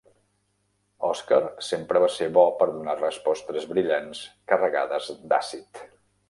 [1.09, 4.23] Oscar sempre va ser bo per donar respostes brillants
[4.55, 5.85] carregades d'àcid.